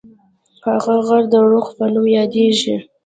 هغه 0.67 0.95
غر 1.07 1.23
د 1.31 1.33
رُخ 1.51 1.67
په 1.77 1.85
نوم 1.93 2.05
یادیږي. 2.17 2.75